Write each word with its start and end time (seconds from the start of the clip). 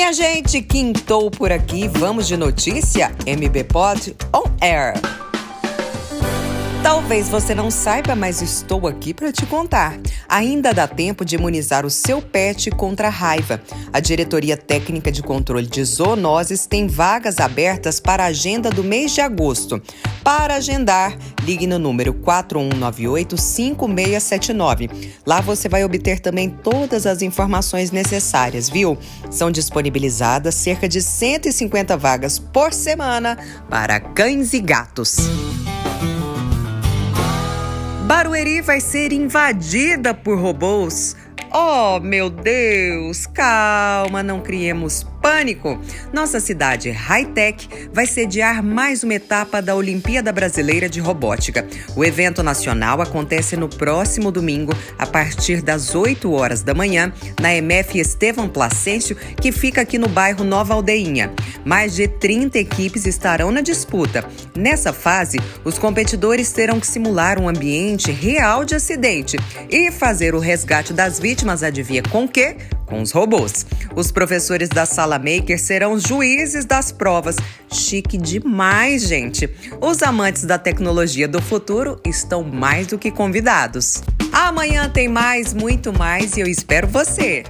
Minha 0.00 0.14
gente, 0.14 0.62
quintou 0.62 1.30
por 1.30 1.52
aqui. 1.52 1.86
Vamos 1.86 2.26
de 2.26 2.34
notícia? 2.34 3.12
MB 3.26 3.64
Pod 3.64 4.16
on 4.32 4.44
Air. 4.58 5.19
Talvez 6.90 7.28
você 7.28 7.54
não 7.54 7.70
saiba, 7.70 8.16
mas 8.16 8.42
estou 8.42 8.88
aqui 8.88 9.14
para 9.14 9.30
te 9.30 9.46
contar. 9.46 9.96
Ainda 10.28 10.74
dá 10.74 10.88
tempo 10.88 11.24
de 11.24 11.36
imunizar 11.36 11.86
o 11.86 11.90
seu 11.90 12.20
pet 12.20 12.68
contra 12.72 13.06
a 13.06 13.10
raiva. 13.10 13.62
A 13.92 14.00
Diretoria 14.00 14.56
Técnica 14.56 15.12
de 15.12 15.22
Controle 15.22 15.68
de 15.68 15.84
Zoonoses 15.84 16.66
tem 16.66 16.88
vagas 16.88 17.38
abertas 17.38 18.00
para 18.00 18.24
a 18.24 18.26
agenda 18.26 18.70
do 18.70 18.82
mês 18.82 19.14
de 19.14 19.20
agosto. 19.20 19.80
Para 20.24 20.56
agendar, 20.56 21.16
ligue 21.44 21.64
no 21.64 21.78
número 21.78 22.12
4198-5679. 22.12 24.90
Lá 25.24 25.40
você 25.40 25.68
vai 25.68 25.84
obter 25.84 26.18
também 26.18 26.50
todas 26.50 27.06
as 27.06 27.22
informações 27.22 27.92
necessárias, 27.92 28.68
viu? 28.68 28.98
São 29.30 29.52
disponibilizadas 29.52 30.56
cerca 30.56 30.88
de 30.88 31.00
150 31.00 31.96
vagas 31.96 32.40
por 32.40 32.72
semana 32.72 33.38
para 33.68 34.00
cães 34.00 34.52
e 34.54 34.58
gatos. 34.58 35.18
Barueri 38.10 38.60
vai 38.60 38.80
ser 38.80 39.12
invadida 39.12 40.12
por 40.12 40.36
robôs. 40.36 41.14
Oh, 41.52 41.98
meu 41.98 42.30
Deus! 42.30 43.26
Calma, 43.26 44.22
não 44.22 44.40
criemos 44.40 45.04
pânico! 45.20 45.80
Nossa 46.12 46.38
cidade 46.38 46.90
high-tech 46.90 47.68
vai 47.92 48.06
sediar 48.06 48.62
mais 48.62 49.02
uma 49.02 49.14
etapa 49.14 49.60
da 49.60 49.74
Olimpíada 49.74 50.32
Brasileira 50.32 50.88
de 50.88 51.00
Robótica. 51.00 51.66
O 51.96 52.04
evento 52.04 52.40
nacional 52.40 53.02
acontece 53.02 53.56
no 53.56 53.68
próximo 53.68 54.30
domingo, 54.30 54.72
a 54.96 55.04
partir 55.04 55.60
das 55.60 55.92
8 55.96 56.30
horas 56.30 56.62
da 56.62 56.72
manhã, 56.72 57.12
na 57.40 57.52
MF 57.52 57.98
Estevão 57.98 58.48
Placêncio, 58.48 59.16
que 59.16 59.50
fica 59.50 59.80
aqui 59.80 59.98
no 59.98 60.08
bairro 60.08 60.44
Nova 60.44 60.74
Aldeinha. 60.74 61.32
Mais 61.64 61.96
de 61.96 62.06
30 62.06 62.60
equipes 62.60 63.06
estarão 63.06 63.50
na 63.50 63.60
disputa. 63.60 64.24
Nessa 64.56 64.92
fase, 64.92 65.40
os 65.64 65.80
competidores 65.80 66.52
terão 66.52 66.78
que 66.78 66.86
simular 66.86 67.40
um 67.40 67.48
ambiente 67.48 68.12
real 68.12 68.64
de 68.64 68.76
acidente 68.76 69.36
e 69.68 69.90
fazer 69.90 70.32
o 70.34 70.38
resgate 70.38 70.92
das 70.92 71.18
vítimas, 71.18 71.39
adivinha 71.62 72.02
com 72.02 72.26
quê? 72.26 72.56
Com 72.86 73.02
os 73.02 73.12
robôs. 73.12 73.66
Os 73.94 74.10
professores 74.10 74.68
da 74.68 74.84
Sala 74.84 75.18
Maker 75.18 75.58
serão 75.58 75.98
juízes 75.98 76.64
das 76.64 76.90
provas. 76.90 77.36
Chique 77.72 78.16
demais, 78.16 79.06
gente! 79.06 79.48
Os 79.80 80.02
amantes 80.02 80.44
da 80.44 80.58
tecnologia 80.58 81.28
do 81.28 81.40
futuro 81.40 82.00
estão 82.06 82.42
mais 82.42 82.86
do 82.86 82.98
que 82.98 83.10
convidados. 83.10 84.02
Amanhã 84.32 84.88
tem 84.88 85.08
mais, 85.08 85.52
muito 85.52 85.92
mais 85.92 86.36
e 86.36 86.40
eu 86.40 86.46
espero 86.46 86.86
você! 86.88 87.44